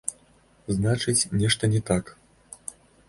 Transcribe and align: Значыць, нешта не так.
Значыць, 0.77 1.27
нешта 1.43 1.63
не 1.75 1.81
так. 1.91 2.05